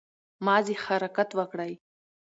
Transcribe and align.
مازې 0.45 0.73
حرکت 0.83 1.29
وکړٸ 1.39 1.71